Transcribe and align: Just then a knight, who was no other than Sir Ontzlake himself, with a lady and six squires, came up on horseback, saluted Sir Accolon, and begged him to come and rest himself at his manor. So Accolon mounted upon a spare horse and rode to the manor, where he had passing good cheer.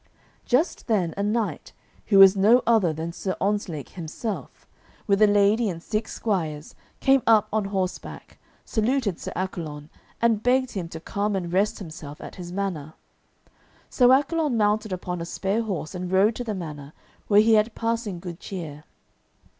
Just 0.47 0.87
then 0.87 1.13
a 1.15 1.21
knight, 1.21 1.73
who 2.07 2.17
was 2.17 2.35
no 2.35 2.63
other 2.65 2.91
than 2.91 3.13
Sir 3.13 3.35
Ontzlake 3.39 3.89
himself, 3.89 4.65
with 5.05 5.21
a 5.21 5.27
lady 5.27 5.69
and 5.69 5.79
six 5.83 6.11
squires, 6.15 6.73
came 6.99 7.21
up 7.27 7.47
on 7.53 7.65
horseback, 7.65 8.39
saluted 8.65 9.19
Sir 9.19 9.31
Accolon, 9.35 9.91
and 10.19 10.41
begged 10.41 10.71
him 10.71 10.89
to 10.89 10.99
come 10.99 11.35
and 11.35 11.53
rest 11.53 11.77
himself 11.77 12.19
at 12.19 12.37
his 12.37 12.51
manor. 12.51 12.95
So 13.91 14.11
Accolon 14.11 14.57
mounted 14.57 14.91
upon 14.91 15.21
a 15.21 15.23
spare 15.25 15.61
horse 15.61 15.93
and 15.93 16.11
rode 16.11 16.33
to 16.37 16.43
the 16.43 16.55
manor, 16.55 16.93
where 17.27 17.41
he 17.41 17.53
had 17.53 17.75
passing 17.75 18.19
good 18.19 18.39
cheer. 18.39 18.85